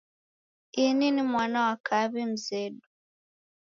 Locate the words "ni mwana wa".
1.13-1.75